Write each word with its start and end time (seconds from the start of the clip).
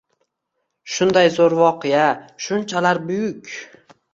Shunday 0.93 1.29
zo’r 1.35 1.55
voqea, 1.61 2.07
shunchalar 2.47 3.05
buyuk! 3.11 3.57